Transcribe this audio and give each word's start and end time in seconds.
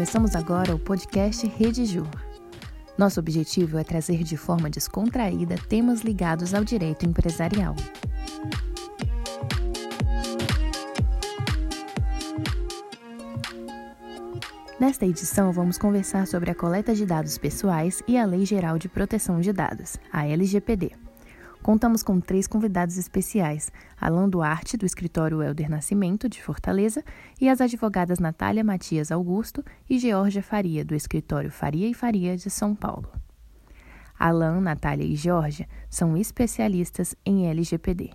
Começamos 0.00 0.34
agora 0.34 0.74
o 0.74 0.78
podcast 0.78 1.46
Rede 1.46 1.84
Jur. 1.84 2.08
Nosso 2.96 3.20
objetivo 3.20 3.76
é 3.76 3.84
trazer 3.84 4.22
de 4.22 4.34
forma 4.34 4.70
descontraída 4.70 5.56
temas 5.68 6.00
ligados 6.00 6.54
ao 6.54 6.64
direito 6.64 7.04
empresarial. 7.04 7.76
Nesta 14.80 15.04
edição, 15.04 15.52
vamos 15.52 15.76
conversar 15.76 16.26
sobre 16.26 16.50
a 16.50 16.54
coleta 16.54 16.94
de 16.94 17.04
dados 17.04 17.36
pessoais 17.36 18.02
e 18.08 18.16
a 18.16 18.24
Lei 18.24 18.46
Geral 18.46 18.78
de 18.78 18.88
Proteção 18.88 19.38
de 19.38 19.52
Dados, 19.52 19.98
a 20.10 20.26
LGPD. 20.26 21.09
Contamos 21.62 22.02
com 22.02 22.20
três 22.20 22.46
convidados 22.46 22.96
especiais: 22.96 23.70
Alan 24.00 24.28
Duarte, 24.28 24.76
do 24.76 24.86
escritório 24.86 25.42
Helder 25.42 25.70
Nascimento, 25.70 26.28
de 26.28 26.42
Fortaleza, 26.42 27.04
e 27.40 27.48
as 27.48 27.60
advogadas 27.60 28.18
Natália 28.18 28.64
Matias 28.64 29.12
Augusto 29.12 29.64
e 29.88 29.98
Georgia 29.98 30.42
Faria, 30.42 30.84
do 30.84 30.94
escritório 30.94 31.50
Faria 31.50 31.88
e 31.88 31.94
Faria, 31.94 32.36
de 32.36 32.48
São 32.48 32.74
Paulo. 32.74 33.10
Alan, 34.18 34.60
Natália 34.60 35.04
e 35.04 35.16
Georgia 35.16 35.66
são 35.88 36.16
especialistas 36.16 37.14
em 37.24 37.46
LGPD. 37.48 38.10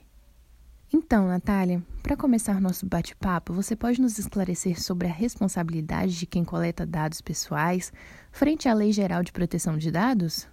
Então, 0.93 1.27
Natália, 1.27 1.83
para 2.03 2.15
começar 2.15 2.61
nosso 2.61 2.85
bate-papo, 2.85 3.51
você 3.51 3.75
pode 3.75 3.99
nos 3.99 4.19
esclarecer 4.19 4.79
sobre 4.79 5.07
a 5.07 5.11
responsabilidade 5.11 6.17
de 6.17 6.27
quem 6.27 6.45
coleta 6.45 6.85
dados 6.85 7.21
pessoais 7.21 7.91
frente 8.31 8.69
à 8.69 8.73
Lei 8.73 8.91
Geral 8.91 9.23
de 9.23 9.31
Proteção 9.31 9.77
de 9.77 9.91
Dados? 9.91 10.47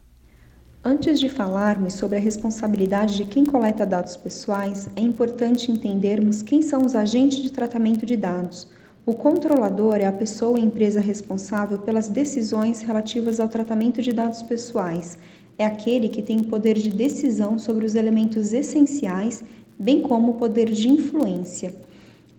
Antes 0.84 1.20
de 1.20 1.28
falarmos 1.28 1.92
sobre 1.92 2.18
a 2.18 2.20
responsabilidade 2.20 3.16
de 3.16 3.24
quem 3.24 3.44
coleta 3.44 3.86
dados 3.86 4.16
pessoais, 4.16 4.90
é 4.96 5.00
importante 5.00 5.70
entendermos 5.70 6.42
quem 6.42 6.60
são 6.60 6.84
os 6.84 6.96
agentes 6.96 7.38
de 7.38 7.52
tratamento 7.52 8.04
de 8.04 8.16
dados. 8.16 8.66
O 9.06 9.14
controlador 9.14 9.94
é 9.94 10.06
a 10.06 10.12
pessoa 10.12 10.58
ou 10.58 10.58
empresa 10.58 11.00
responsável 11.00 11.78
pelas 11.78 12.08
decisões 12.08 12.80
relativas 12.82 13.38
ao 13.38 13.48
tratamento 13.48 14.02
de 14.02 14.12
dados 14.12 14.42
pessoais. 14.42 15.16
É 15.56 15.64
aquele 15.64 16.08
que 16.08 16.20
tem 16.20 16.40
o 16.40 16.46
poder 16.46 16.76
de 16.76 16.90
decisão 16.90 17.60
sobre 17.60 17.86
os 17.86 17.94
elementos 17.94 18.52
essenciais, 18.52 19.44
bem 19.78 20.02
como 20.02 20.32
o 20.32 20.34
poder 20.34 20.68
de 20.68 20.88
influência. 20.88 21.72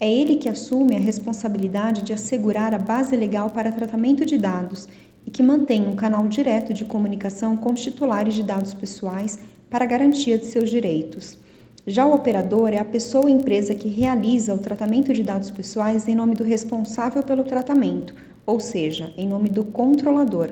É 0.02 0.12
ele 0.12 0.36
que 0.36 0.50
assume 0.50 0.98
a 0.98 1.00
responsabilidade 1.00 2.02
de 2.02 2.12
assegurar 2.12 2.74
a 2.74 2.78
base 2.78 3.16
legal 3.16 3.50
para 3.50 3.72
tratamento 3.72 4.26
de 4.26 4.38
dados 4.38 4.90
e 5.26 5.32
que 5.32 5.44
mantém 5.44 5.88
um 5.88 5.96
canal 5.96 6.28
direto 6.28 6.74
de 6.74 6.86
comunicação 6.86 7.56
com 7.58 7.74
os 7.74 7.82
titulares 7.82 8.34
de 8.34 8.44
dados 8.44 8.74
pessoais 8.74 9.40
para 9.70 9.86
garantia 9.86 10.38
de 10.38 10.46
seus 10.46 10.70
direitos. 10.70 11.38
Já 11.86 12.06
o 12.06 12.14
operador 12.14 12.70
é 12.70 12.80
a 12.80 12.86
pessoa 12.86 13.26
ou 13.26 13.30
empresa 13.30 13.76
que 13.76 13.90
realiza 13.90 14.54
o 14.54 14.58
tratamento 14.58 15.14
de 15.14 15.22
dados 15.22 15.52
pessoais 15.52 16.08
em 16.08 16.16
nome 16.16 16.36
do 16.36 16.44
responsável 16.44 17.22
pelo 17.24 17.44
tratamento, 17.44 18.16
ou 18.46 18.60
seja, 18.60 19.14
em 19.18 19.28
nome 19.28 19.50
do 19.50 19.66
controlador. 19.66 20.52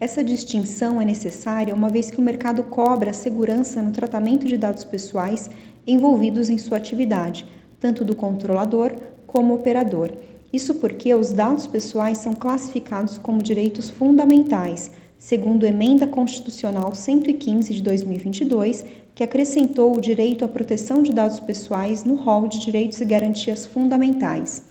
Essa 0.00 0.24
distinção 0.24 1.00
é 1.00 1.04
necessária 1.04 1.74
uma 1.74 1.88
vez 1.88 2.10
que 2.10 2.18
o 2.18 2.22
mercado 2.24 2.62
cobra 2.64 3.12
segurança 3.12 3.82
no 3.82 3.92
tratamento 3.92 4.46
de 4.46 4.56
dados 4.56 4.82
pessoais 4.82 5.50
envolvidos 5.86 6.48
em 6.48 6.58
sua 6.58 6.78
atividade, 6.78 7.46
tanto 7.78 8.04
do 8.04 8.16
controlador 8.16 8.92
como 9.26 9.54
operador 9.54 10.10
isso 10.52 10.74
porque 10.74 11.14
os 11.14 11.32
dados 11.32 11.66
pessoais 11.66 12.18
são 12.18 12.34
classificados 12.34 13.16
como 13.16 13.42
direitos 13.42 13.88
fundamentais, 13.88 14.90
segundo 15.18 15.64
Emenda 15.64 16.06
Constitucional 16.06 16.94
115 16.94 17.72
de 17.72 17.82
2022, 17.82 18.84
que 19.14 19.24
acrescentou 19.24 19.96
o 19.96 20.00
direito 20.00 20.44
à 20.44 20.48
proteção 20.48 21.02
de 21.02 21.12
dados 21.12 21.40
pessoais 21.40 22.04
no 22.04 22.16
rol 22.16 22.48
de 22.48 22.60
direitos 22.60 23.00
e 23.00 23.04
garantias 23.04 23.64
fundamentais. 23.64 24.64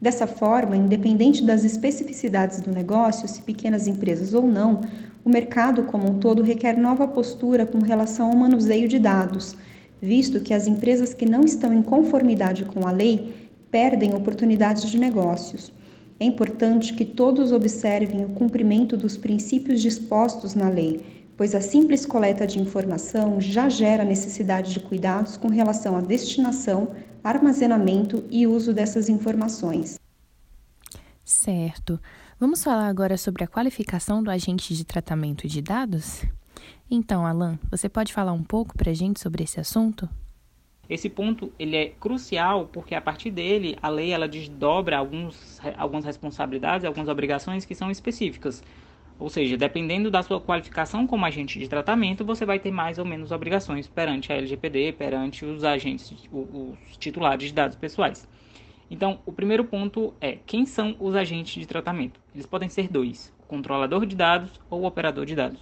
Dessa 0.00 0.26
forma, 0.26 0.76
independente 0.76 1.44
das 1.44 1.64
especificidades 1.64 2.60
do 2.60 2.72
negócio, 2.72 3.28
se 3.28 3.42
pequenas 3.42 3.88
empresas 3.88 4.32
ou 4.32 4.46
não, 4.46 4.80
o 5.24 5.28
mercado 5.28 5.82
como 5.84 6.08
um 6.08 6.18
todo 6.18 6.42
requer 6.42 6.76
nova 6.76 7.06
postura 7.06 7.66
com 7.66 7.78
relação 7.78 8.30
ao 8.30 8.36
manuseio 8.36 8.88
de 8.88 8.98
dados, 8.98 9.56
visto 10.00 10.40
que 10.40 10.54
as 10.54 10.68
empresas 10.68 11.12
que 11.12 11.26
não 11.26 11.40
estão 11.42 11.72
em 11.72 11.82
conformidade 11.82 12.64
com 12.64 12.86
a 12.86 12.92
lei 12.92 13.47
perdem 13.70 14.14
oportunidades 14.14 14.90
de 14.90 14.98
negócios. 14.98 15.72
É 16.20 16.24
importante 16.24 16.94
que 16.94 17.04
todos 17.04 17.52
observem 17.52 18.24
o 18.24 18.30
cumprimento 18.30 18.96
dos 18.96 19.16
princípios 19.16 19.80
dispostos 19.80 20.54
na 20.54 20.68
lei, 20.68 21.28
pois 21.36 21.54
a 21.54 21.60
simples 21.60 22.04
coleta 22.04 22.46
de 22.46 22.60
informação 22.60 23.40
já 23.40 23.68
gera 23.68 24.04
necessidade 24.04 24.72
de 24.72 24.80
cuidados 24.80 25.36
com 25.36 25.48
relação 25.48 25.96
à 25.96 26.00
destinação, 26.00 26.90
armazenamento 27.22 28.24
e 28.30 28.46
uso 28.46 28.72
dessas 28.72 29.08
informações. 29.08 29.98
Certo. 31.24 32.00
Vamos 32.40 32.64
falar 32.64 32.88
agora 32.88 33.16
sobre 33.16 33.44
a 33.44 33.48
qualificação 33.48 34.22
do 34.22 34.30
agente 34.30 34.74
de 34.74 34.84
tratamento 34.84 35.46
de 35.46 35.62
dados? 35.62 36.24
Então, 36.90 37.26
Alan, 37.26 37.58
você 37.70 37.88
pode 37.88 38.12
falar 38.12 38.32
um 38.32 38.42
pouco 38.42 38.76
para 38.76 38.90
a 38.90 38.94
gente 38.94 39.20
sobre 39.20 39.44
esse 39.44 39.60
assunto? 39.60 40.08
Esse 40.88 41.08
ponto 41.08 41.52
ele 41.58 41.76
é 41.76 41.88
crucial 42.00 42.68
porque 42.72 42.94
a 42.94 43.00
partir 43.00 43.30
dele 43.30 43.76
a 43.82 43.88
lei 43.88 44.10
ela 44.10 44.26
desdobra 44.26 44.96
alguns, 44.96 45.60
algumas 45.76 46.04
responsabilidades, 46.04 46.84
algumas 46.84 47.08
obrigações 47.08 47.64
que 47.66 47.74
são 47.74 47.90
específicas. 47.90 48.62
Ou 49.18 49.28
seja, 49.28 49.56
dependendo 49.56 50.10
da 50.10 50.22
sua 50.22 50.40
qualificação 50.40 51.06
como 51.06 51.26
agente 51.26 51.58
de 51.58 51.68
tratamento, 51.68 52.24
você 52.24 52.46
vai 52.46 52.58
ter 52.58 52.70
mais 52.70 52.98
ou 52.98 53.04
menos 53.04 53.32
obrigações 53.32 53.88
perante 53.88 54.32
a 54.32 54.36
LGPD, 54.36 54.92
perante 54.92 55.44
os 55.44 55.64
agentes, 55.64 56.14
os 56.32 56.96
titulares 56.98 57.48
de 57.48 57.52
dados 57.52 57.76
pessoais. 57.76 58.26
Então, 58.90 59.18
o 59.26 59.32
primeiro 59.32 59.64
ponto 59.64 60.14
é 60.20 60.38
quem 60.46 60.64
são 60.64 60.96
os 61.00 61.14
agentes 61.14 61.60
de 61.60 61.66
tratamento? 61.66 62.20
Eles 62.32 62.46
podem 62.46 62.68
ser 62.68 62.88
dois: 62.88 63.32
controlador 63.46 64.06
de 64.06 64.16
dados 64.16 64.52
ou 64.70 64.84
operador 64.84 65.26
de 65.26 65.34
dados. 65.34 65.60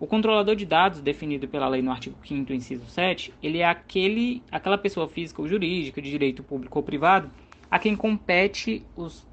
O 0.00 0.06
controlador 0.06 0.54
de 0.54 0.64
dados, 0.64 1.00
definido 1.00 1.48
pela 1.48 1.68
lei 1.68 1.82
no 1.82 1.90
artigo 1.90 2.16
5 2.24 2.52
inciso 2.52 2.86
7, 2.86 3.34
ele 3.42 3.58
é 3.58 3.66
aquele, 3.66 4.42
aquela 4.50 4.78
pessoa 4.78 5.08
física 5.08 5.42
ou 5.42 5.48
jurídica 5.48 6.00
de 6.00 6.08
direito 6.08 6.42
público 6.42 6.78
ou 6.78 6.84
privado 6.84 7.28
a 7.68 7.78
quem 7.80 7.96
compete 7.96 8.86
os, 8.96 9.26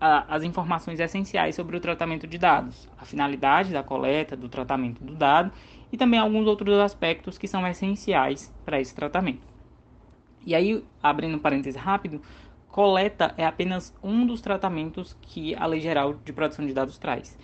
a, 0.00 0.34
as 0.34 0.42
informações 0.42 0.98
essenciais 0.98 1.54
sobre 1.54 1.76
o 1.76 1.80
tratamento 1.80 2.26
de 2.26 2.36
dados, 2.36 2.88
a 2.98 3.04
finalidade 3.04 3.72
da 3.72 3.82
coleta, 3.82 4.36
do 4.36 4.48
tratamento 4.48 5.02
do 5.02 5.14
dado 5.14 5.52
e 5.92 5.96
também 5.96 6.18
alguns 6.18 6.46
outros 6.46 6.78
aspectos 6.80 7.38
que 7.38 7.46
são 7.46 7.66
essenciais 7.66 8.52
para 8.64 8.80
esse 8.80 8.94
tratamento. 8.94 9.46
E 10.44 10.54
aí, 10.54 10.84
abrindo 11.00 11.36
um 11.36 11.40
parêntese 11.40 11.78
rápido, 11.78 12.20
coleta 12.68 13.34
é 13.36 13.46
apenas 13.46 13.94
um 14.02 14.26
dos 14.26 14.40
tratamentos 14.40 15.16
que 15.22 15.54
a 15.54 15.64
Lei 15.66 15.80
Geral 15.80 16.14
de 16.24 16.32
Proteção 16.32 16.66
de 16.66 16.74
Dados 16.74 16.98
traz. 16.98 17.38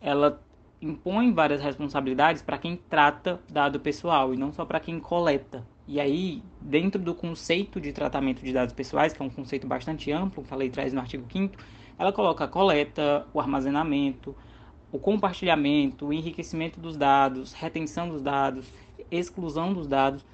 Ela 0.00 0.40
impõe 0.80 1.32
várias 1.32 1.60
responsabilidades 1.60 2.42
para 2.42 2.58
quem 2.58 2.76
trata 2.76 3.40
dado 3.50 3.80
pessoal 3.80 4.32
e 4.32 4.36
não 4.36 4.52
só 4.52 4.64
para 4.64 4.80
quem 4.80 5.00
coleta. 5.00 5.66
E 5.86 5.98
aí, 5.98 6.42
dentro 6.60 7.00
do 7.00 7.14
conceito 7.14 7.80
de 7.80 7.92
tratamento 7.92 8.44
de 8.44 8.52
dados 8.52 8.74
pessoais, 8.74 9.12
que 9.12 9.22
é 9.22 9.24
um 9.24 9.30
conceito 9.30 9.66
bastante 9.66 10.12
amplo, 10.12 10.44
que 10.44 10.52
a 10.52 10.56
lei 10.56 10.70
traz 10.70 10.92
no 10.92 11.00
artigo 11.00 11.26
5 11.30 11.56
ela 11.98 12.12
coloca 12.12 12.44
a 12.44 12.48
coleta, 12.48 13.26
o 13.34 13.40
armazenamento, 13.40 14.34
o 14.92 14.98
compartilhamento, 14.98 16.06
o 16.06 16.12
enriquecimento 16.12 16.78
dos 16.78 16.96
dados, 16.96 17.52
retenção 17.52 18.08
dos 18.08 18.22
dados, 18.22 18.72
exclusão 19.10 19.72
dos 19.72 19.86
dados. 19.86 20.24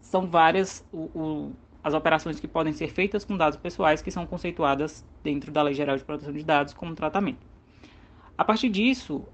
São 0.00 0.26
várias 0.26 0.86
o, 0.92 1.08
o, 1.14 1.52
as 1.82 1.94
operações 1.94 2.38
que 2.38 2.46
podem 2.46 2.72
ser 2.72 2.88
feitas 2.88 3.24
com 3.24 3.36
dados 3.36 3.56
pessoais 3.56 4.02
que 4.02 4.10
são 4.10 4.26
conceituadas 4.26 5.04
dentro 5.22 5.50
da 5.50 5.62
Lei 5.62 5.72
Geral 5.72 5.96
de 5.96 6.04
Proteção 6.04 6.32
de 6.32 6.44
Dados 6.44 6.74
como 6.74 6.94
tratamento. 6.94 7.46
A 8.36 8.44
partir 8.44 8.68
disso, 8.68 9.24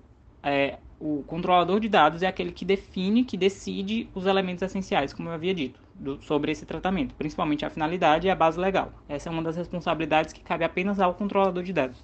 é, 0.43 0.79
o 1.01 1.23
controlador 1.27 1.81
de 1.81 1.89
dados 1.89 2.23
é 2.23 2.27
aquele 2.27 2.53
que 2.53 2.65
define, 2.65 3.25
que 3.25 3.37
decide 3.37 4.09
os 4.15 4.27
elementos 4.27 4.63
essenciais, 4.63 5.13
como 5.13 5.29
eu 5.29 5.33
havia 5.33 5.53
dito, 5.53 5.81
do, 5.95 6.23
sobre 6.23 6.53
esse 6.53 6.65
tratamento, 6.65 7.15
principalmente 7.15 7.65
a 7.65 7.71
finalidade 7.71 8.27
e 8.27 8.31
a 8.31 8.35
base 8.35 8.59
legal. 8.59 8.93
Essa 9.09 9.29
é 9.29 9.33
uma 9.33 9.43
das 9.43 9.57
responsabilidades 9.57 10.33
que 10.33 10.41
cabe 10.41 10.65
apenas 10.65 11.01
ao 11.01 11.15
controlador 11.15 11.63
de 11.63 11.73
dados. 11.73 12.03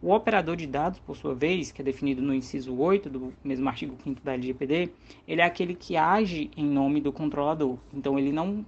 O 0.00 0.12
operador 0.12 0.56
de 0.56 0.66
dados, 0.66 1.00
por 1.00 1.16
sua 1.16 1.34
vez, 1.34 1.72
que 1.72 1.80
é 1.80 1.84
definido 1.84 2.22
no 2.22 2.32
inciso 2.34 2.76
8 2.76 3.08
do 3.08 3.32
mesmo 3.42 3.68
artigo 3.68 3.96
5 4.04 4.22
da 4.22 4.34
LGPD, 4.34 4.90
ele 5.26 5.40
é 5.40 5.44
aquele 5.44 5.74
que 5.74 5.96
age 5.96 6.50
em 6.56 6.66
nome 6.66 7.00
do 7.00 7.12
controlador. 7.12 7.78
Então, 7.92 8.18
ele 8.18 8.30
não 8.30 8.64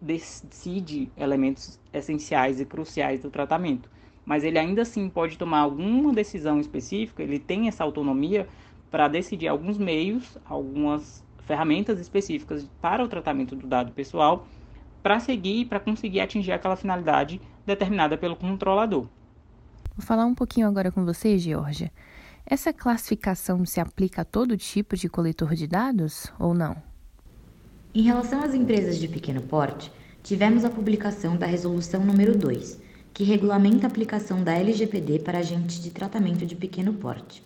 decide 0.00 1.08
elementos 1.16 1.78
essenciais 1.92 2.60
e 2.60 2.64
cruciais 2.64 3.20
do 3.20 3.30
tratamento 3.30 3.88
mas 4.24 4.44
ele 4.44 4.58
ainda 4.58 4.82
assim 4.82 5.08
pode 5.08 5.36
tomar 5.36 5.60
alguma 5.60 6.12
decisão 6.12 6.60
específica, 6.60 7.22
ele 7.22 7.38
tem 7.38 7.68
essa 7.68 7.84
autonomia 7.84 8.48
para 8.90 9.08
decidir 9.08 9.48
alguns 9.48 9.78
meios, 9.78 10.38
algumas 10.44 11.24
ferramentas 11.46 11.98
específicas 11.98 12.68
para 12.80 13.02
o 13.02 13.08
tratamento 13.08 13.56
do 13.56 13.66
dado 13.66 13.92
pessoal, 13.92 14.46
para 15.02 15.18
seguir, 15.18 15.66
para 15.66 15.80
conseguir 15.80 16.20
atingir 16.20 16.52
aquela 16.52 16.76
finalidade 16.76 17.40
determinada 17.66 18.16
pelo 18.16 18.36
controlador. 18.36 19.06
Vou 19.96 20.06
falar 20.06 20.24
um 20.24 20.34
pouquinho 20.34 20.68
agora 20.68 20.92
com 20.92 21.04
você, 21.04 21.36
Georgia. 21.36 21.90
Essa 22.46 22.72
classificação 22.72 23.64
se 23.64 23.80
aplica 23.80 24.22
a 24.22 24.24
todo 24.24 24.56
tipo 24.56 24.96
de 24.96 25.08
coletor 25.08 25.54
de 25.54 25.66
dados 25.66 26.32
ou 26.38 26.54
não? 26.54 26.76
Em 27.94 28.02
relação 28.02 28.42
às 28.42 28.54
empresas 28.54 28.98
de 28.98 29.06
pequeno 29.06 29.42
porte, 29.42 29.92
tivemos 30.22 30.64
a 30.64 30.70
publicação 30.70 31.36
da 31.36 31.46
Resolução 31.46 32.04
número 32.04 32.36
2, 32.36 32.80
que 33.14 33.24
regulamenta 33.24 33.86
a 33.86 33.90
aplicação 33.90 34.42
da 34.42 34.54
LGPD 34.54 35.18
para 35.18 35.38
agentes 35.38 35.82
de 35.82 35.90
tratamento 35.90 36.46
de 36.46 36.56
pequeno 36.56 36.94
porte. 36.94 37.42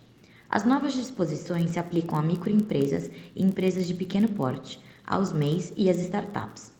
As 0.49 0.63
novas 0.63 0.93
disposições 0.93 1.71
se 1.71 1.79
aplicam 1.79 2.17
a 2.17 2.21
microempresas 2.21 3.11
e 3.35 3.43
empresas 3.43 3.85
de 3.85 3.93
pequeno 3.93 4.29
porte, 4.29 4.79
aos 5.05 5.33
MEIs 5.33 5.73
e 5.75 5.89
às 5.89 5.99
startups. 5.99 6.71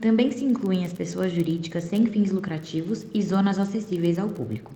Também 0.00 0.32
se 0.32 0.44
incluem 0.44 0.84
as 0.84 0.92
pessoas 0.92 1.32
jurídicas 1.32 1.84
sem 1.84 2.06
fins 2.06 2.32
lucrativos 2.32 3.06
e 3.14 3.22
zonas 3.22 3.58
acessíveis 3.58 4.18
ao 4.18 4.28
público. 4.28 4.72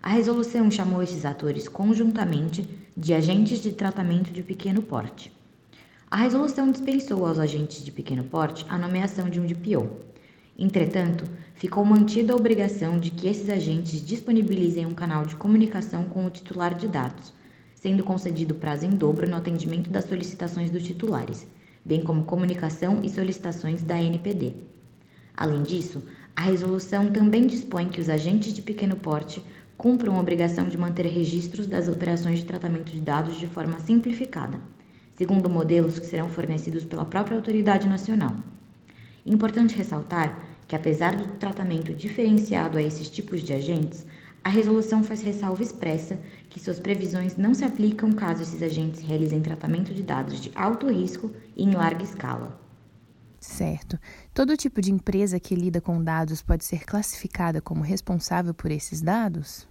A 0.00 0.10
resolução 0.10 0.70
chamou 0.70 1.02
esses 1.02 1.24
atores 1.24 1.66
conjuntamente 1.66 2.68
de 2.96 3.12
agentes 3.12 3.60
de 3.60 3.72
tratamento 3.72 4.30
de 4.30 4.44
pequeno 4.44 4.80
porte. 4.80 5.32
A 6.08 6.18
resolução 6.18 6.70
dispensou 6.70 7.26
aos 7.26 7.40
agentes 7.40 7.84
de 7.84 7.90
pequeno 7.90 8.22
porte 8.22 8.64
a 8.68 8.78
nomeação 8.78 9.28
de 9.28 9.40
um 9.40 9.46
DPO. 9.46 9.90
Entretanto, 10.58 11.24
ficou 11.54 11.84
mantida 11.84 12.32
a 12.32 12.36
obrigação 12.36 12.98
de 12.98 13.10
que 13.10 13.28
esses 13.28 13.50
agentes 13.50 14.04
disponibilizem 14.04 14.86
um 14.86 14.94
canal 14.94 15.26
de 15.26 15.36
comunicação 15.36 16.04
com 16.04 16.24
o 16.24 16.30
titular 16.30 16.74
de 16.74 16.88
dados, 16.88 17.34
sendo 17.74 18.02
concedido 18.02 18.54
prazo 18.54 18.86
em 18.86 18.90
dobro 18.90 19.28
no 19.28 19.36
atendimento 19.36 19.90
das 19.90 20.06
solicitações 20.06 20.70
dos 20.70 20.82
titulares, 20.82 21.46
bem 21.84 22.02
como 22.02 22.24
comunicação 22.24 23.00
e 23.02 23.10
solicitações 23.10 23.82
da 23.82 24.02
NPD. 24.02 24.54
Além 25.36 25.62
disso, 25.62 26.02
a 26.34 26.40
resolução 26.40 27.12
também 27.12 27.46
dispõe 27.46 27.88
que 27.88 28.00
os 28.00 28.08
agentes 28.08 28.54
de 28.54 28.62
pequeno 28.62 28.96
porte 28.96 29.44
cumpram 29.76 30.16
a 30.16 30.20
obrigação 30.20 30.68
de 30.68 30.78
manter 30.78 31.04
registros 31.04 31.66
das 31.66 31.86
operações 31.86 32.38
de 32.38 32.46
tratamento 32.46 32.90
de 32.90 33.00
dados 33.00 33.38
de 33.38 33.46
forma 33.46 33.78
simplificada, 33.80 34.58
segundo 35.14 35.50
modelos 35.50 35.98
que 35.98 36.06
serão 36.06 36.30
fornecidos 36.30 36.82
pela 36.82 37.04
própria 37.04 37.36
autoridade 37.36 37.86
nacional. 37.86 38.55
Importante 39.26 39.74
ressaltar 39.74 40.40
que, 40.68 40.76
apesar 40.76 41.16
do 41.16 41.26
tratamento 41.38 41.92
diferenciado 41.92 42.78
a 42.78 42.82
esses 42.82 43.10
tipos 43.10 43.42
de 43.42 43.52
agentes, 43.52 44.06
a 44.44 44.48
resolução 44.48 45.02
faz 45.02 45.20
ressalva 45.22 45.60
expressa 45.60 46.20
que 46.48 46.60
suas 46.60 46.78
previsões 46.78 47.36
não 47.36 47.52
se 47.52 47.64
aplicam 47.64 48.12
caso 48.12 48.42
esses 48.42 48.62
agentes 48.62 49.02
realizem 49.02 49.42
tratamento 49.42 49.92
de 49.92 50.04
dados 50.04 50.40
de 50.40 50.52
alto 50.54 50.88
risco 50.88 51.32
e 51.56 51.64
em 51.64 51.72
larga 51.72 52.04
escala. 52.04 52.56
Certo. 53.40 53.98
Todo 54.32 54.56
tipo 54.56 54.80
de 54.80 54.92
empresa 54.92 55.40
que 55.40 55.56
lida 55.56 55.80
com 55.80 56.02
dados 56.02 56.42
pode 56.42 56.64
ser 56.64 56.84
classificada 56.84 57.60
como 57.60 57.82
responsável 57.82 58.54
por 58.54 58.70
esses 58.70 59.02
dados? 59.02 59.68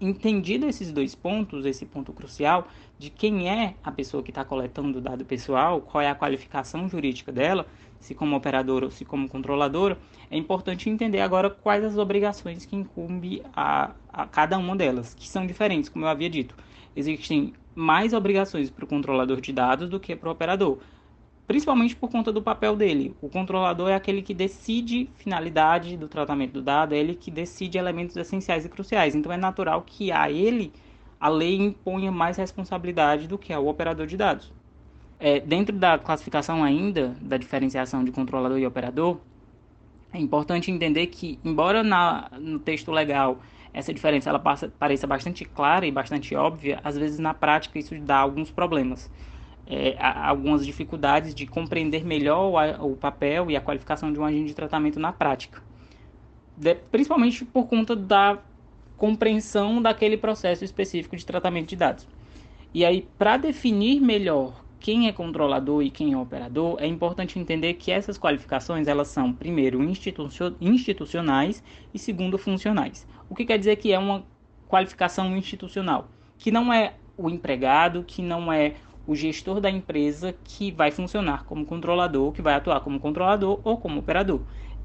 Entendido 0.00 0.66
esses 0.66 0.90
dois 0.90 1.14
pontos, 1.14 1.66
esse 1.66 1.84
ponto 1.84 2.10
crucial 2.12 2.66
de 2.98 3.10
quem 3.10 3.50
é 3.50 3.74
a 3.84 3.92
pessoa 3.92 4.22
que 4.22 4.30
está 4.30 4.42
coletando 4.42 4.98
o 4.98 5.00
dado 5.00 5.26
pessoal, 5.26 5.82
qual 5.82 6.00
é 6.00 6.08
a 6.08 6.14
qualificação 6.14 6.88
jurídica 6.88 7.30
dela, 7.30 7.66
se 8.00 8.14
como 8.14 8.34
operadora 8.34 8.86
ou 8.86 8.90
se 8.90 9.04
como 9.04 9.28
controladora, 9.28 9.98
é 10.30 10.38
importante 10.38 10.88
entender 10.88 11.20
agora 11.20 11.50
quais 11.50 11.84
as 11.84 11.98
obrigações 11.98 12.64
que 12.64 12.74
incumbe 12.74 13.42
a, 13.54 13.90
a 14.08 14.26
cada 14.26 14.56
uma 14.56 14.74
delas, 14.74 15.12
que 15.12 15.28
são 15.28 15.46
diferentes, 15.46 15.90
como 15.90 16.06
eu 16.06 16.08
havia 16.08 16.30
dito. 16.30 16.56
Existem 16.96 17.52
mais 17.74 18.14
obrigações 18.14 18.70
para 18.70 18.84
o 18.84 18.88
controlador 18.88 19.38
de 19.40 19.52
dados 19.52 19.90
do 19.90 20.00
que 20.00 20.16
para 20.16 20.30
o 20.30 20.32
operador, 20.32 20.78
principalmente 21.50 21.96
por 21.96 22.08
conta 22.08 22.30
do 22.30 22.40
papel 22.40 22.76
dele. 22.76 23.12
O 23.20 23.28
controlador 23.28 23.90
é 23.90 23.94
aquele 23.96 24.22
que 24.22 24.32
decide 24.32 25.10
finalidade 25.16 25.96
do 25.96 26.06
tratamento 26.06 26.52
do 26.52 26.62
dado, 26.62 26.94
é 26.94 26.98
ele 26.98 27.16
que 27.16 27.28
decide 27.28 27.76
elementos 27.76 28.16
essenciais 28.16 28.64
e 28.64 28.68
cruciais. 28.68 29.16
Então 29.16 29.32
é 29.32 29.36
natural 29.36 29.82
que 29.82 30.12
a 30.12 30.30
ele 30.30 30.72
a 31.18 31.28
lei 31.28 31.56
imponha 31.56 32.12
mais 32.12 32.36
responsabilidade 32.36 33.26
do 33.26 33.36
que 33.36 33.52
ao 33.52 33.66
operador 33.66 34.06
de 34.06 34.16
dados. 34.16 34.52
É, 35.18 35.40
dentro 35.40 35.74
da 35.74 35.98
classificação 35.98 36.62
ainda 36.62 37.16
da 37.20 37.36
diferenciação 37.36 38.04
de 38.04 38.12
controlador 38.12 38.56
e 38.56 38.64
operador, 38.64 39.18
é 40.12 40.20
importante 40.20 40.70
entender 40.70 41.08
que, 41.08 41.40
embora 41.44 41.82
na, 41.82 42.30
no 42.38 42.60
texto 42.60 42.92
legal 42.92 43.40
essa 43.74 43.92
diferença 43.92 44.30
ela 44.30 44.38
passa, 44.38 44.72
pareça 44.78 45.04
bastante 45.04 45.44
clara 45.44 45.84
e 45.84 45.90
bastante 45.90 46.32
óbvia, 46.32 46.80
às 46.84 46.96
vezes 46.96 47.18
na 47.18 47.34
prática 47.34 47.76
isso 47.76 47.98
dá 47.98 48.18
alguns 48.18 48.52
problemas. 48.52 49.10
É, 49.72 49.96
algumas 50.00 50.66
dificuldades 50.66 51.32
de 51.32 51.46
compreender 51.46 52.04
melhor 52.04 52.50
o, 52.80 52.92
o, 52.92 52.96
papel 52.96 53.52
e 53.52 53.56
a 53.56 53.60
qualificação 53.60 54.12
de 54.12 54.18
um 54.18 54.24
agente 54.24 54.48
de 54.48 54.54
tratamento 54.54 54.98
na 54.98 55.12
prática. 55.12 55.62
De, 56.56 56.74
principalmente 56.74 57.44
por 57.44 57.68
conta 57.68 57.94
da 57.94 58.38
compreensão 58.96 59.80
daquele 59.80 60.16
processo 60.16 60.64
específico 60.64 61.16
de 61.16 61.24
tratamento 61.24 61.68
de 61.68 61.76
dados. 61.76 62.08
E 62.74 62.84
aí, 62.84 63.08
para 63.16 63.36
definir 63.36 64.00
melhor 64.00 64.60
quem 64.80 65.06
é 65.06 65.12
controlador 65.12 65.82
e 65.82 65.90
quem 65.90 66.14
é 66.14 66.18
operador, 66.18 66.76
é 66.80 66.86
importante 66.86 67.38
entender 67.38 67.74
que 67.74 67.92
essas 67.92 68.18
qualificações 68.18 68.88
elas 68.88 69.08
são, 69.08 69.32
primeiro, 69.32 69.82
institucionais 70.60 71.62
e, 71.94 71.98
segundo, 71.98 72.36
funcionais. 72.38 73.06
O 73.28 73.34
que 73.34 73.44
quer 73.44 73.58
dizer 73.58 73.76
que 73.76 73.92
é 73.92 73.98
uma 73.98 74.24
qualificação 74.68 75.36
institucional? 75.36 76.08
Que 76.38 76.50
não 76.50 76.72
é 76.72 76.94
o 77.16 77.28
empregado, 77.28 78.02
que 78.04 78.22
não 78.22 78.52
é 78.52 78.74
o 79.10 79.16
gestor 79.16 79.60
da 79.60 79.68
empresa 79.68 80.32
que 80.44 80.70
vai 80.70 80.92
funcionar 80.92 81.42
como 81.44 81.66
controlador, 81.66 82.30
que 82.30 82.40
vai 82.40 82.54
atuar 82.54 82.78
como 82.78 83.00
controlador 83.00 83.58
ou 83.64 83.76
como 83.76 83.98
operador. 83.98 84.40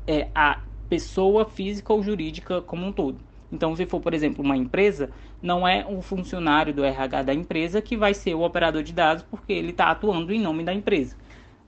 É 0.07 0.29
a 0.33 0.61
pessoa 0.89 1.45
física 1.45 1.93
ou 1.93 2.01
jurídica 2.01 2.59
como 2.59 2.87
um 2.87 2.91
todo. 2.91 3.19
Então, 3.51 3.75
se 3.75 3.85
for, 3.85 3.99
por 3.99 4.15
exemplo, 4.15 4.43
uma 4.43 4.57
empresa, 4.57 5.11
não 5.39 5.67
é 5.67 5.85
o 5.87 6.01
funcionário 6.01 6.73
do 6.73 6.83
RH 6.83 7.21
da 7.21 7.35
empresa 7.35 7.83
que 7.83 7.95
vai 7.95 8.15
ser 8.15 8.33
o 8.33 8.41
operador 8.41 8.81
de 8.81 8.93
dados 8.93 9.23
porque 9.29 9.53
ele 9.53 9.69
está 9.69 9.91
atuando 9.91 10.33
em 10.33 10.41
nome 10.41 10.63
da 10.63 10.73
empresa. 10.73 11.15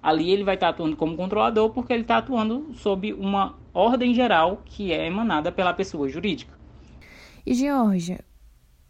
Ali 0.02 0.32
ele 0.32 0.44
vai 0.44 0.56
estar 0.56 0.68
tá 0.68 0.72
atuando 0.72 0.96
como 0.96 1.16
controlador 1.16 1.70
porque 1.70 1.94
ele 1.94 2.02
está 2.02 2.18
atuando 2.18 2.74
sob 2.74 3.14
uma 3.14 3.56
ordem 3.72 4.16
geral 4.16 4.64
que 4.66 4.92
é 4.92 5.06
emanada 5.06 5.52
pela 5.52 5.76
pessoa 5.76 6.10
jurídica. 6.10 6.58
E 7.46 7.54
Georgia, 7.54 8.20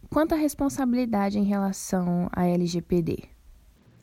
quanto 0.08 0.34
à 0.34 0.38
responsabilidade 0.38 1.38
em 1.38 1.44
relação 1.44 2.30
à 2.32 2.46
LGPD? 2.46 3.36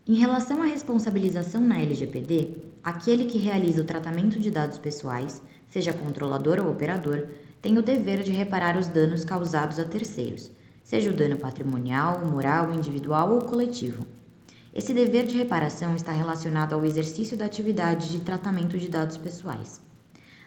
Em 0.07 0.13
relação 0.13 0.61
à 0.61 0.65
responsabilização 0.65 1.59
na 1.61 1.81
LGPD, 1.81 2.57
aquele 2.83 3.25
que 3.25 3.39
realiza 3.39 3.81
o 3.81 3.85
tratamento 3.85 4.39
de 4.39 4.51
dados 4.51 4.77
pessoais, 4.77 5.41
seja 5.67 5.93
controlador 5.93 6.59
ou 6.59 6.69
operador, 6.69 7.27
tem 7.59 7.75
o 7.79 7.81
dever 7.81 8.21
de 8.21 8.31
reparar 8.31 8.77
os 8.77 8.87
danos 8.87 9.25
causados 9.25 9.79
a 9.79 9.83
terceiros, 9.83 10.51
seja 10.83 11.09
o 11.09 11.13
dano 11.15 11.37
patrimonial, 11.37 12.23
moral, 12.23 12.71
individual 12.71 13.33
ou 13.33 13.41
coletivo. 13.45 14.05
Esse 14.71 14.93
dever 14.93 15.25
de 15.25 15.39
reparação 15.39 15.95
está 15.95 16.11
relacionado 16.11 16.73
ao 16.73 16.85
exercício 16.85 17.35
da 17.35 17.45
atividade 17.45 18.11
de 18.11 18.19
tratamento 18.19 18.77
de 18.77 18.87
dados 18.87 19.17
pessoais. 19.17 19.81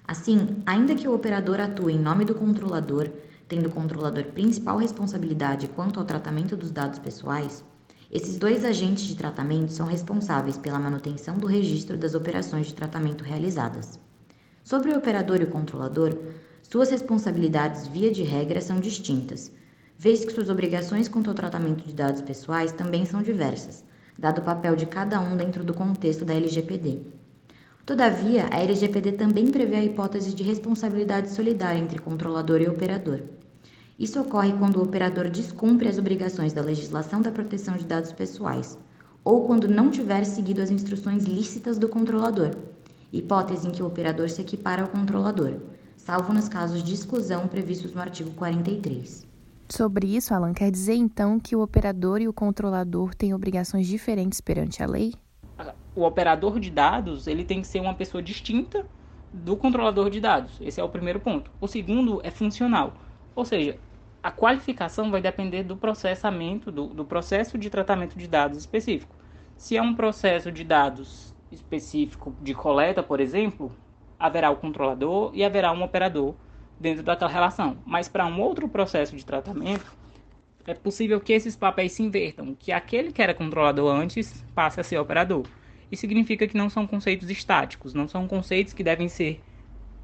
Assim, 0.06 0.62
ainda 0.64 0.94
que 0.94 1.08
o 1.08 1.14
operador 1.14 1.58
atue 1.58 1.94
em 1.94 1.98
nome 1.98 2.24
do 2.24 2.36
controlador, 2.36 3.10
tendo 3.48 3.66
o 3.66 3.72
controlador 3.72 4.26
principal 4.26 4.76
responsabilidade 4.76 5.66
quanto 5.66 5.98
ao 5.98 6.06
tratamento 6.06 6.56
dos 6.56 6.70
dados 6.70 7.00
pessoais, 7.00 7.64
esses 8.10 8.38
dois 8.38 8.64
agentes 8.64 9.04
de 9.04 9.14
tratamento 9.14 9.70
são 9.70 9.86
responsáveis 9.86 10.56
pela 10.56 10.78
manutenção 10.78 11.36
do 11.36 11.46
registro 11.46 11.96
das 11.96 12.14
operações 12.14 12.68
de 12.68 12.74
tratamento 12.74 13.22
realizadas. 13.22 14.00
Sobre 14.64 14.92
o 14.92 14.96
operador 14.96 15.42
e 15.42 15.44
o 15.44 15.50
controlador, 15.50 16.16
suas 16.62 16.90
responsabilidades, 16.90 17.86
via 17.86 18.10
de 18.10 18.22
regra, 18.22 18.62
são 18.62 18.80
distintas, 18.80 19.52
vez 19.98 20.24
que 20.24 20.32
suas 20.32 20.48
obrigações 20.48 21.06
quanto 21.06 21.28
ao 21.28 21.36
tratamento 21.36 21.86
de 21.86 21.92
dados 21.92 22.22
pessoais 22.22 22.72
também 22.72 23.04
são 23.04 23.22
diversas, 23.22 23.84
dado 24.18 24.40
o 24.40 24.44
papel 24.44 24.74
de 24.74 24.86
cada 24.86 25.20
um 25.20 25.36
dentro 25.36 25.62
do 25.62 25.74
contexto 25.74 26.24
da 26.24 26.34
LGPD. 26.34 27.00
Todavia, 27.84 28.46
a 28.50 28.60
LGPD 28.60 29.12
também 29.12 29.50
prevê 29.50 29.76
a 29.76 29.84
hipótese 29.84 30.34
de 30.34 30.42
responsabilidade 30.42 31.30
solidária 31.30 31.78
entre 31.78 31.98
controlador 31.98 32.60
e 32.60 32.68
operador. 32.68 33.20
Isso 33.98 34.20
ocorre 34.20 34.52
quando 34.52 34.76
o 34.76 34.82
operador 34.84 35.28
descumpre 35.28 35.88
as 35.88 35.98
obrigações 35.98 36.52
da 36.52 36.62
legislação 36.62 37.20
da 37.20 37.32
proteção 37.32 37.76
de 37.76 37.84
dados 37.84 38.12
pessoais, 38.12 38.78
ou 39.24 39.44
quando 39.44 39.66
não 39.66 39.90
tiver 39.90 40.24
seguido 40.24 40.62
as 40.62 40.70
instruções 40.70 41.24
lícitas 41.24 41.78
do 41.78 41.88
controlador, 41.88 42.54
hipótese 43.12 43.66
em 43.66 43.72
que 43.72 43.82
o 43.82 43.86
operador 43.86 44.30
se 44.30 44.40
equipara 44.40 44.82
ao 44.82 44.88
controlador, 44.88 45.56
salvo 45.96 46.32
nos 46.32 46.48
casos 46.48 46.84
de 46.84 46.94
exclusão 46.94 47.48
previstos 47.48 47.92
no 47.92 48.00
artigo 48.00 48.30
43. 48.30 49.26
Sobre 49.68 50.16
isso, 50.16 50.32
Alan, 50.32 50.54
quer 50.54 50.70
dizer 50.70 50.94
então 50.94 51.40
que 51.40 51.56
o 51.56 51.60
operador 51.60 52.22
e 52.22 52.28
o 52.28 52.32
controlador 52.32 53.16
têm 53.16 53.34
obrigações 53.34 53.88
diferentes 53.88 54.40
perante 54.40 54.80
a 54.80 54.86
lei? 54.86 55.12
O 55.96 56.04
operador 56.04 56.60
de 56.60 56.70
dados 56.70 57.26
ele 57.26 57.44
tem 57.44 57.60
que 57.60 57.66
ser 57.66 57.80
uma 57.80 57.94
pessoa 57.94 58.22
distinta 58.22 58.86
do 59.32 59.56
controlador 59.56 60.08
de 60.08 60.20
dados. 60.20 60.52
Esse 60.60 60.80
é 60.80 60.84
o 60.84 60.88
primeiro 60.88 61.18
ponto. 61.18 61.50
O 61.60 61.66
segundo 61.66 62.20
é 62.22 62.30
funcional, 62.30 62.94
ou 63.34 63.44
seja, 63.44 63.76
a 64.22 64.30
qualificação 64.30 65.10
vai 65.10 65.20
depender 65.20 65.62
do 65.62 65.76
processamento, 65.76 66.70
do, 66.70 66.88
do 66.88 67.04
processo 67.04 67.56
de 67.56 67.70
tratamento 67.70 68.18
de 68.18 68.26
dados 68.26 68.58
específico. 68.58 69.14
Se 69.56 69.76
é 69.76 69.82
um 69.82 69.94
processo 69.94 70.50
de 70.50 70.64
dados 70.64 71.34
específico 71.50 72.34
de 72.40 72.54
coleta, 72.54 73.02
por 73.02 73.20
exemplo, 73.20 73.72
haverá 74.18 74.50
o 74.50 74.56
controlador 74.56 75.30
e 75.34 75.44
haverá 75.44 75.72
um 75.72 75.82
operador 75.82 76.34
dentro 76.78 77.02
daquela 77.02 77.30
relação. 77.30 77.78
Mas 77.86 78.08
para 78.08 78.26
um 78.26 78.40
outro 78.40 78.68
processo 78.68 79.16
de 79.16 79.24
tratamento, 79.24 79.96
é 80.66 80.74
possível 80.74 81.20
que 81.20 81.32
esses 81.32 81.56
papéis 81.56 81.92
se 81.92 82.02
invertam, 82.02 82.54
que 82.54 82.72
aquele 82.72 83.12
que 83.12 83.22
era 83.22 83.32
controlador 83.32 83.94
antes 83.94 84.44
passe 84.54 84.80
a 84.80 84.84
ser 84.84 84.98
operador. 84.98 85.44
Isso 85.90 86.00
significa 86.00 86.46
que 86.46 86.56
não 86.56 86.68
são 86.68 86.86
conceitos 86.86 87.30
estáticos, 87.30 87.94
não 87.94 88.06
são 88.06 88.28
conceitos 88.28 88.74
que 88.74 88.84
devem 88.84 89.08
ser 89.08 89.40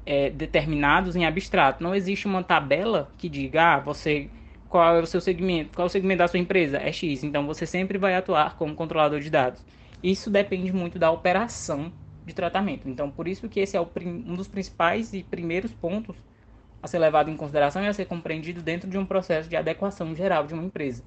é, 0.05 0.29
determinados 0.29 1.15
em 1.15 1.25
abstrato. 1.25 1.83
Não 1.83 1.95
existe 1.95 2.27
uma 2.27 2.43
tabela 2.43 3.11
que 3.17 3.27
diga, 3.27 3.75
ah, 3.75 3.79
você 3.79 4.29
qual 4.69 4.97
é 4.97 4.99
o 4.99 5.05
seu 5.05 5.21
segmento, 5.21 5.75
qual 5.75 5.85
é 5.85 5.87
o 5.87 5.89
segmento 5.89 6.19
da 6.19 6.27
sua 6.27 6.39
empresa? 6.39 6.77
É 6.77 6.91
X. 6.91 7.23
Então 7.23 7.45
você 7.45 7.65
sempre 7.65 7.97
vai 7.97 8.15
atuar 8.15 8.57
como 8.57 8.75
controlador 8.75 9.19
de 9.19 9.29
dados. 9.29 9.63
Isso 10.03 10.29
depende 10.29 10.73
muito 10.73 10.99
da 10.99 11.09
operação 11.09 11.91
de 12.25 12.33
tratamento. 12.33 12.89
Então, 12.89 13.09
por 13.09 13.27
isso 13.27 13.47
que 13.47 13.59
esse 13.59 13.77
é 13.77 13.81
um 13.81 14.35
dos 14.35 14.47
principais 14.47 15.13
e 15.13 15.23
primeiros 15.23 15.71
pontos 15.71 16.15
a 16.81 16.87
ser 16.87 16.99
levado 16.99 17.29
em 17.29 17.37
consideração 17.37 17.83
e 17.83 17.87
a 17.87 17.93
ser 17.93 18.05
compreendido 18.05 18.61
dentro 18.61 18.89
de 18.89 18.97
um 18.97 19.05
processo 19.05 19.47
de 19.47 19.55
adequação 19.55 20.13
geral 20.15 20.45
de 20.45 20.53
uma 20.53 20.63
empresa. 20.63 21.03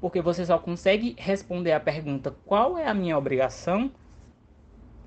Porque 0.00 0.22
você 0.22 0.46
só 0.46 0.58
consegue 0.58 1.16
responder 1.18 1.72
a 1.72 1.80
pergunta 1.80 2.34
qual 2.44 2.78
é 2.78 2.86
a 2.86 2.94
minha 2.94 3.18
obrigação 3.18 3.90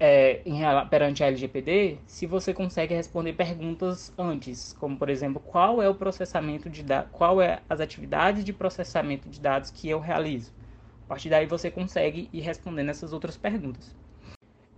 é, 0.04 0.42
em, 0.44 0.62
perante 0.90 1.24
a 1.24 1.28
LGPD 1.28 2.00
se 2.08 2.26
você 2.26 2.56
consegue 2.56 2.96
responder 2.96 3.34
perguntas 3.34 4.12
antes, 4.18 4.74
como 4.80 4.98
por 4.98 5.10
exemplo, 5.10 5.40
qual 5.40 5.80
é 5.80 5.88
o 5.88 5.94
processamento 5.94 6.72
de 6.72 6.82
dados, 6.82 7.12
qual 7.12 7.40
é 7.40 7.62
as 7.70 7.80
atividades 7.80 8.44
de 8.44 8.52
processamento 8.52 9.30
de 9.30 9.40
dados 9.40 9.70
que 9.70 9.88
eu 9.88 10.00
realizo. 10.00 10.52
A 11.06 11.10
partir 11.10 11.30
daí 11.30 11.46
você 11.46 11.70
consegue 11.70 12.28
ir 12.34 12.40
respondendo 12.40 12.90
essas 12.90 13.14
outras 13.14 13.38
perguntas. 13.38 13.96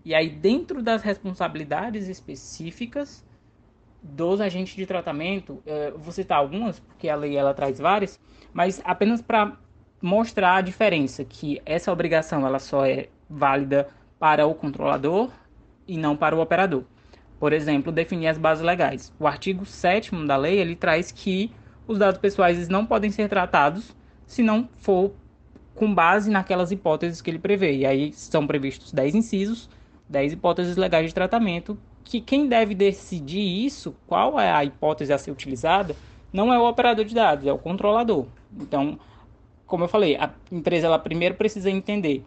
E 0.03 0.13
aí 0.13 0.29
dentro 0.29 0.83
das 0.83 1.01
responsabilidades 1.01 2.09
específicas, 2.09 3.25
dos 4.01 4.41
agentes 4.41 4.75
de 4.75 4.85
tratamento, 4.85 5.63
é, 5.65 5.91
vou 5.91 6.11
citar 6.11 6.39
algumas, 6.39 6.81
porque 6.81 7.07
a 7.07 7.15
lei 7.15 7.37
ela 7.37 7.53
traz 7.53 7.79
várias, 7.79 8.19
mas 8.51 8.81
apenas 8.83 9.21
para 9.21 9.57
mostrar 10.01 10.57
a 10.57 10.61
diferença, 10.61 11.23
que 11.23 11.61
essa 11.65 11.93
obrigação 11.93 12.45
ela 12.45 12.59
só 12.59 12.85
é 12.85 13.07
válida 13.29 13.89
para 14.23 14.47
o 14.47 14.55
controlador 14.55 15.31
e 15.85 15.97
não 15.97 16.15
para 16.15 16.33
o 16.33 16.39
operador. 16.39 16.85
Por 17.37 17.51
exemplo, 17.51 17.91
definir 17.91 18.27
as 18.27 18.37
bases 18.37 18.63
legais. 18.63 19.11
O 19.19 19.27
artigo 19.27 19.65
7 19.65 20.15
da 20.25 20.37
lei 20.37 20.59
ele 20.59 20.77
traz 20.77 21.11
que 21.11 21.51
os 21.85 21.99
dados 21.99 22.21
pessoais 22.21 22.69
não 22.69 22.85
podem 22.85 23.11
ser 23.11 23.27
tratados 23.27 23.93
se 24.25 24.41
não 24.41 24.69
for 24.77 25.11
com 25.75 25.93
base 25.93 26.31
naquelas 26.31 26.71
hipóteses 26.71 27.19
que 27.19 27.29
ele 27.29 27.37
prevê. 27.37 27.75
E 27.75 27.85
aí 27.85 28.13
são 28.13 28.47
previstos 28.47 28.93
10 28.93 29.13
incisos, 29.13 29.69
10 30.07 30.31
hipóteses 30.31 30.77
legais 30.77 31.07
de 31.07 31.13
tratamento 31.13 31.77
que 32.05 32.21
quem 32.21 32.47
deve 32.47 32.73
decidir 32.73 33.65
isso, 33.65 33.93
qual 34.07 34.39
é 34.39 34.49
a 34.49 34.63
hipótese 34.63 35.11
a 35.11 35.17
ser 35.17 35.31
utilizada, 35.31 35.97
não 36.31 36.53
é 36.53 36.57
o 36.57 36.65
operador 36.65 37.03
de 37.03 37.13
dados, 37.13 37.45
é 37.45 37.51
o 37.51 37.57
controlador. 37.57 38.25
Então, 38.57 38.97
como 39.67 39.83
eu 39.83 39.89
falei, 39.89 40.15
a 40.15 40.31
empresa 40.49 40.87
ela 40.87 40.97
primeiro 40.97 41.35
precisa 41.35 41.69
entender 41.69 42.23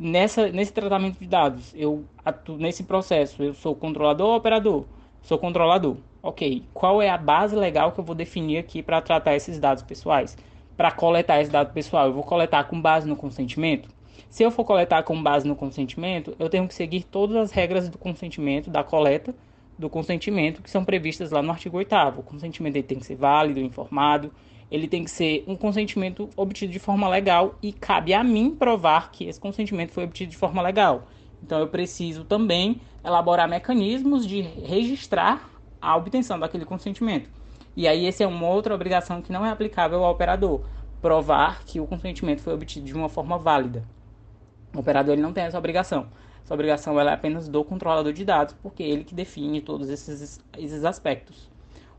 nessa 0.00 0.48
nesse 0.48 0.72
tratamento 0.72 1.18
de 1.18 1.26
dados, 1.26 1.74
eu 1.76 2.04
atuo 2.24 2.56
nesse 2.56 2.84
processo, 2.84 3.42
eu 3.42 3.52
sou 3.52 3.74
controlador 3.74 4.28
ou 4.28 4.36
operador? 4.36 4.86
Sou 5.20 5.38
controlador. 5.38 5.98
OK. 6.22 6.64
Qual 6.72 7.02
é 7.02 7.10
a 7.10 7.18
base 7.18 7.54
legal 7.54 7.92
que 7.92 8.00
eu 8.00 8.04
vou 8.04 8.14
definir 8.14 8.58
aqui 8.58 8.82
para 8.82 9.02
tratar 9.02 9.36
esses 9.36 9.58
dados 9.58 9.82
pessoais? 9.82 10.36
Para 10.76 10.90
coletar 10.90 11.40
esse 11.40 11.50
dado 11.50 11.72
pessoal, 11.74 12.06
eu 12.06 12.14
vou 12.14 12.22
coletar 12.22 12.64
com 12.64 12.80
base 12.80 13.06
no 13.06 13.14
consentimento? 13.14 13.88
Se 14.30 14.42
eu 14.42 14.50
for 14.50 14.64
coletar 14.64 15.02
com 15.02 15.20
base 15.22 15.46
no 15.46 15.54
consentimento, 15.56 16.34
eu 16.38 16.48
tenho 16.48 16.66
que 16.66 16.74
seguir 16.74 17.04
todas 17.04 17.36
as 17.36 17.52
regras 17.52 17.88
do 17.88 17.98
consentimento, 17.98 18.70
da 18.70 18.82
coleta 18.82 19.34
do 19.78 19.90
consentimento, 19.90 20.62
que 20.62 20.70
são 20.70 20.84
previstas 20.84 21.30
lá 21.30 21.42
no 21.42 21.50
artigo 21.50 21.76
8 21.78 21.94
O 22.18 22.22
consentimento 22.22 22.82
tem 22.82 22.98
que 22.98 23.06
ser 23.06 23.16
válido, 23.16 23.60
informado, 23.60 24.30
ele 24.70 24.86
tem 24.86 25.04
que 25.04 25.10
ser 25.10 25.44
um 25.46 25.56
consentimento 25.56 26.30
obtido 26.36 26.72
de 26.72 26.78
forma 26.78 27.08
legal 27.08 27.56
e 27.62 27.72
cabe 27.72 28.14
a 28.14 28.22
mim 28.22 28.54
provar 28.54 29.10
que 29.10 29.24
esse 29.24 29.40
consentimento 29.40 29.92
foi 29.92 30.04
obtido 30.04 30.30
de 30.30 30.36
forma 30.36 30.62
legal. 30.62 31.08
Então 31.42 31.58
eu 31.58 31.66
preciso 31.66 32.24
também 32.24 32.80
elaborar 33.04 33.48
mecanismos 33.48 34.26
de 34.26 34.40
registrar 34.40 35.50
a 35.80 35.96
obtenção 35.96 36.38
daquele 36.38 36.64
consentimento. 36.64 37.28
E 37.76 37.88
aí 37.88 38.06
essa 38.06 38.22
é 38.22 38.26
uma 38.26 38.46
outra 38.46 38.74
obrigação 38.74 39.22
que 39.22 39.32
não 39.32 39.44
é 39.44 39.50
aplicável 39.50 40.04
ao 40.04 40.12
operador, 40.12 40.62
provar 41.00 41.64
que 41.64 41.80
o 41.80 41.86
consentimento 41.86 42.40
foi 42.40 42.52
obtido 42.52 42.86
de 42.86 42.94
uma 42.94 43.08
forma 43.08 43.38
válida. 43.38 43.84
O 44.74 44.78
operador 44.78 45.14
ele 45.14 45.22
não 45.22 45.32
tem 45.32 45.44
essa 45.44 45.58
obrigação. 45.58 46.06
Essa 46.44 46.54
obrigação 46.54 47.00
é 47.00 47.12
apenas 47.12 47.48
do 47.48 47.64
controlador 47.64 48.12
de 48.12 48.24
dados, 48.24 48.54
porque 48.62 48.82
é 48.82 48.88
ele 48.88 49.04
que 49.04 49.14
define 49.14 49.60
todos 49.60 49.88
esses, 49.88 50.40
esses 50.58 50.84
aspectos. 50.84 51.50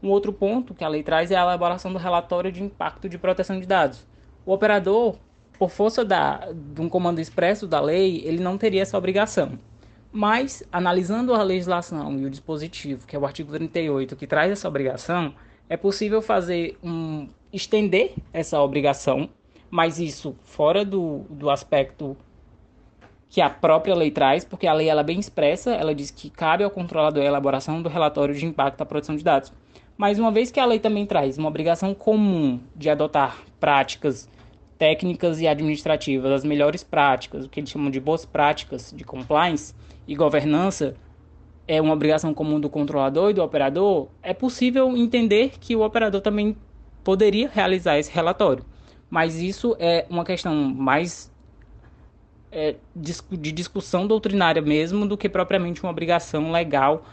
Um 0.01 0.09
outro 0.09 0.33
ponto 0.33 0.73
que 0.73 0.83
a 0.83 0.87
lei 0.87 1.03
traz 1.03 1.29
é 1.31 1.35
a 1.35 1.41
elaboração 1.41 1.91
do 1.93 1.99
relatório 1.99 2.51
de 2.51 2.63
impacto 2.63 3.07
de 3.07 3.17
proteção 3.17 3.59
de 3.59 3.65
dados. 3.65 4.05
O 4.45 4.51
operador, 4.51 5.15
por 5.59 5.69
força 5.69 6.03
da, 6.03 6.51
de 6.51 6.81
um 6.81 6.89
comando 6.89 7.21
expresso 7.21 7.67
da 7.67 7.79
lei, 7.79 8.21
ele 8.25 8.41
não 8.41 8.57
teria 8.57 8.81
essa 8.81 8.97
obrigação. 8.97 9.59
Mas, 10.11 10.63
analisando 10.71 11.33
a 11.33 11.43
legislação 11.43 12.19
e 12.19 12.25
o 12.25 12.29
dispositivo, 12.29 13.05
que 13.05 13.15
é 13.15 13.19
o 13.19 13.25
artigo 13.25 13.51
38, 13.53 14.15
que 14.15 14.27
traz 14.27 14.51
essa 14.51 14.67
obrigação, 14.67 15.33
é 15.69 15.77
possível 15.77 16.21
fazer 16.21 16.77
um 16.83 17.29
estender 17.53 18.13
essa 18.33 18.59
obrigação, 18.61 19.29
mas 19.69 19.99
isso 19.99 20.35
fora 20.43 20.83
do, 20.83 21.19
do 21.29 21.49
aspecto 21.49 22.17
que 23.29 23.39
a 23.39 23.49
própria 23.49 23.95
lei 23.95 24.11
traz, 24.11 24.43
porque 24.43 24.67
a 24.67 24.73
lei 24.73 24.89
ela 24.89 24.99
é 24.99 25.03
bem 25.05 25.17
expressa, 25.17 25.71
ela 25.71 25.95
diz 25.95 26.11
que 26.11 26.29
cabe 26.29 26.65
ao 26.65 26.69
controlador 26.69 27.23
a 27.23 27.25
elaboração 27.25 27.81
do 27.81 27.87
relatório 27.87 28.35
de 28.35 28.45
impacto 28.45 28.81
à 28.81 28.85
produção 28.85 29.15
de 29.15 29.23
dados. 29.23 29.53
Mas 29.97 30.17
uma 30.17 30.31
vez 30.31 30.51
que 30.51 30.59
a 30.59 30.65
lei 30.65 30.79
também 30.79 31.05
traz 31.05 31.37
uma 31.37 31.47
obrigação 31.47 31.93
comum 31.93 32.59
de 32.75 32.89
adotar 32.89 33.43
práticas 33.59 34.29
técnicas 34.77 35.39
e 35.39 35.47
administrativas, 35.47 36.31
as 36.31 36.43
melhores 36.43 36.83
práticas, 36.83 37.45
o 37.45 37.49
que 37.49 37.59
eles 37.59 37.69
chamam 37.69 37.91
de 37.91 37.99
boas 37.99 38.25
práticas 38.25 38.91
de 38.91 39.03
compliance 39.03 39.75
e 40.07 40.15
governança, 40.15 40.95
é 41.67 41.79
uma 41.79 41.93
obrigação 41.93 42.33
comum 42.33 42.59
do 42.59 42.67
controlador 42.67 43.29
e 43.29 43.33
do 43.33 43.43
operador, 43.43 44.07
é 44.23 44.33
possível 44.33 44.97
entender 44.97 45.51
que 45.59 45.75
o 45.75 45.85
operador 45.85 46.19
também 46.19 46.57
poderia 47.03 47.47
realizar 47.47 47.99
esse 47.99 48.11
relatório. 48.11 48.65
Mas 49.07 49.35
isso 49.35 49.75
é 49.79 50.05
uma 50.09 50.25
questão 50.25 50.55
mais 50.55 51.31
é, 52.51 52.75
de 52.95 53.51
discussão 53.51 54.07
doutrinária 54.07 54.61
mesmo 54.61 55.07
do 55.07 55.17
que 55.17 55.29
propriamente 55.29 55.81
uma 55.83 55.91
obrigação 55.91 56.51
legal 56.51 57.05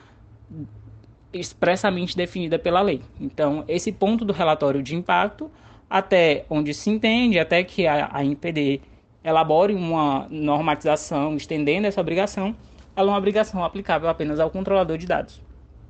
expressamente 1.33 2.17
definida 2.17 2.59
pela 2.59 2.81
lei. 2.81 3.03
Então, 3.21 3.65
esse 3.69 3.93
ponto 3.93 4.25
do 4.25 4.33
relatório 4.33 4.83
de 4.83 4.95
impacto, 4.95 5.51
até 5.89 6.45
onde 6.49 6.73
se 6.73 6.91
entende, 6.91 7.39
até 7.39 7.63
que 7.63 7.87
a, 7.87 8.09
a 8.13 8.25
NPD 8.25 8.81
elabore 9.23 9.75
uma 9.75 10.27
normatização 10.31 11.37
estendendo 11.37 11.87
essa 11.87 12.01
obrigação, 12.01 12.55
ela 12.97 13.09
é 13.09 13.13
uma 13.13 13.19
obrigação 13.19 13.63
aplicável 13.63 14.09
apenas 14.09 14.41
ao 14.41 14.51
controlador 14.51 14.97
de 14.97 15.07
dados. 15.07 15.41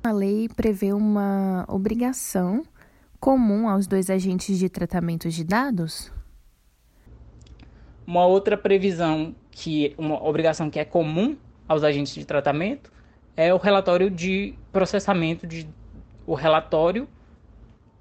A 0.03 0.11
lei 0.11 0.47
prevê 0.47 0.93
uma 0.93 1.65
obrigação 1.67 2.63
comum 3.19 3.67
aos 3.67 3.87
dois 3.87 4.09
agentes 4.09 4.57
de 4.57 4.69
tratamento 4.69 5.29
de 5.29 5.43
dados? 5.43 6.11
Uma 8.07 8.25
outra 8.25 8.57
previsão 8.57 9.35
que 9.51 9.93
uma 9.97 10.23
obrigação 10.23 10.69
que 10.69 10.79
é 10.79 10.85
comum 10.85 11.35
aos 11.67 11.83
agentes 11.83 12.13
de 12.13 12.25
tratamento 12.25 12.91
é 13.39 13.53
o 13.53 13.57
relatório 13.57 14.09
de 14.09 14.53
processamento 14.69 15.47
de 15.47 15.65
o 16.27 16.33
relatório 16.33 17.07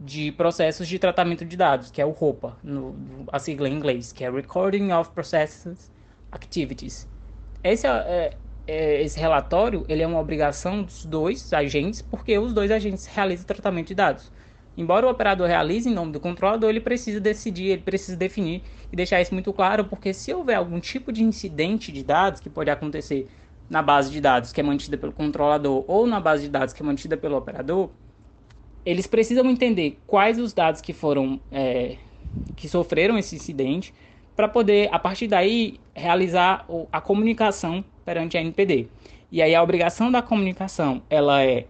de 0.01 0.33
processos 0.33 0.89
de 0.89 0.99
tratamento 0.99 1.45
de 1.45 1.57
dados, 1.57 1.93
que 1.93 2.03
é 2.03 2.05
o 2.05 2.11
ROPA, 2.11 2.57
no, 2.61 2.97
a 3.33 3.39
sigla 3.39 3.69
em 3.69 3.75
inglês, 3.75 4.13
que 4.13 4.25
é 4.25 4.31
Recording 4.31 4.91
of 4.91 5.11
Processes 5.13 5.93
Activities. 6.33 7.07
Esse, 7.63 7.87
é, 7.87 8.37
é, 8.67 9.03
esse 9.03 9.19
relatório 9.19 9.85
ele 9.89 10.03
é 10.03 10.07
uma 10.09 10.19
obrigação 10.19 10.83
dos 10.83 11.05
dois 11.05 11.53
agentes, 11.53 12.03
porque 12.03 12.37
os 12.37 12.53
dois 12.53 12.73
agentes 12.73 13.07
realizam 13.07 13.47
tratamento 13.47 13.89
de 13.89 13.95
dados. 13.95 14.33
Embora 14.77 15.07
o 15.07 15.11
operador 15.11 15.47
realize 15.47 15.89
em 15.89 15.95
nome 15.95 16.11
do 16.11 16.19
controlador, 16.19 16.69
ele 16.69 16.81
precisa 16.81 17.21
decidir, 17.21 17.67
ele 17.67 17.83
precisa 17.83 18.17
definir 18.17 18.63
e 18.93 18.97
deixar 18.97 19.21
isso 19.21 19.33
muito 19.35 19.53
claro, 19.53 19.85
porque 19.85 20.13
se 20.13 20.35
houver 20.35 20.57
algum 20.57 20.81
tipo 20.81 21.13
de 21.13 21.23
incidente 21.23 21.93
de 21.93 22.03
dados 22.03 22.41
que 22.41 22.51
pode 22.51 22.71
acontecer 22.71 23.29
na 23.69 23.83
base 23.83 24.11
de 24.11 24.21
dados 24.21 24.53
que 24.53 24.61
é 24.61 24.65
mantida 24.65 24.97
pelo 24.97 25.13
controlador 25.13 25.85
ou 25.87 26.07
na 26.07 26.21
base 26.21 26.45
de 26.45 26.49
dados 26.49 26.73
que 26.73 26.83
é 26.83 26.87
mantida 26.87 27.17
pelo 27.17 27.37
operador, 27.37 27.91
eles 28.85 29.07
precisam 29.07 29.49
entender 29.51 29.99
quais 30.07 30.39
os 30.39 30.53
dados 30.53 30.81
que 30.81 30.93
foram 30.93 31.41
é, 31.53 31.97
que 32.57 32.69
sofreram 32.69 33.19
esse 33.19 33.37
incidente 33.37 33.93
para 34.35 34.49
poder 34.49 34.89
a 34.93 34.99
partir 34.99 35.27
daí 35.27 35.81
realizar 35.95 36.67
a 36.93 37.01
comunicação 37.01 37.85
perante 38.05 38.39
a 38.39 38.41
NPD. 38.41 38.89
E 39.31 39.43
aí 39.43 39.55
a 39.55 39.63
obrigação 39.63 40.11
da 40.11 40.23
comunicação 40.23 41.03
ela 41.11 41.43
é 41.43 41.67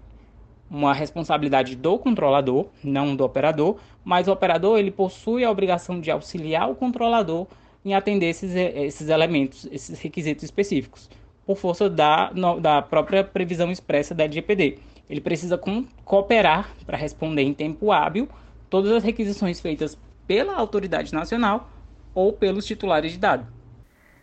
uma 0.70 0.92
responsabilidade 0.92 1.74
do 1.74 1.98
controlador, 1.98 2.66
não 2.84 3.16
do 3.16 3.24
operador, 3.24 3.78
mas 4.04 4.28
o 4.28 4.32
operador 4.32 4.78
ele 4.78 4.90
possui 4.90 5.44
a 5.44 5.50
obrigação 5.50 6.00
de 6.00 6.10
auxiliar 6.10 6.70
o 6.70 6.74
controlador 6.74 7.46
em 7.84 7.94
atender 7.94 8.26
esses, 8.26 8.54
esses 8.54 9.08
elementos, 9.08 9.66
esses 9.72 9.98
requisitos 9.98 10.44
específicos, 10.44 11.08
por 11.48 11.56
força 11.56 11.88
da, 11.88 12.30
no, 12.34 12.60
da 12.60 12.82
própria 12.82 13.24
previsão 13.24 13.72
expressa 13.72 14.14
da 14.14 14.24
LGPD. 14.24 14.80
Ele 15.08 15.18
precisa 15.18 15.56
com, 15.56 15.86
cooperar 16.04 16.68
para 16.84 16.98
responder 16.98 17.40
em 17.40 17.54
tempo 17.54 17.90
hábil 17.90 18.28
todas 18.68 18.92
as 18.92 19.02
requisições 19.02 19.58
feitas 19.58 19.96
pela 20.26 20.54
autoridade 20.54 21.10
nacional 21.14 21.70
ou 22.14 22.34
pelos 22.34 22.66
titulares 22.66 23.12
de 23.12 23.18
dados. 23.18 23.46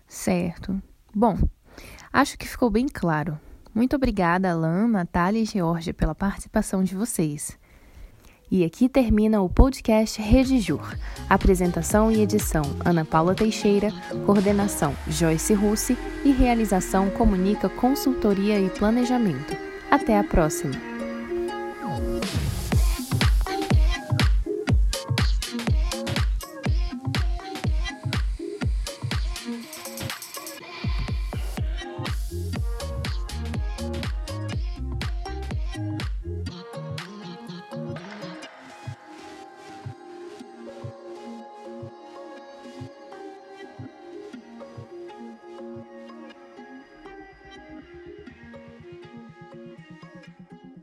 Certo. 0.08 0.80
Bom, 1.16 1.36
acho 2.14 2.38
que 2.38 2.48
ficou 2.48 2.70
bem 2.70 2.86
claro 2.88 3.40
Muito 3.74 3.96
obrigada, 3.96 4.52
Alain, 4.52 4.88
Natália 4.88 5.42
e 5.42 5.46
Georgia, 5.46 5.96
pela 5.96 6.14
participação 6.14 6.84
de 6.84 6.94
vocês. 6.94 7.58
E 8.52 8.64
aqui 8.64 8.88
termina 8.88 9.42
o 9.42 9.50
podcast 9.50 10.22
Rede 10.22 10.60
Jur. 10.60 10.96
Apresentação 11.28 12.12
e 12.12 12.22
edição: 12.22 12.64
Ana 12.84 13.04
Paula 13.04 13.34
Teixeira. 13.34 13.92
Coordenação: 14.26 14.96
Joyce 15.08 15.54
Russi. 15.54 15.98
E 16.24 16.32
realização: 16.32 17.10
Comunica 17.10 17.68
Consultoria 17.68 18.60
e 18.60 18.70
Planejamento. 18.70 19.58
Até 19.90 20.18
a 20.18 20.24
próxima! 20.24 20.74